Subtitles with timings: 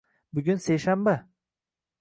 [0.33, 1.15] Bugun seshanba.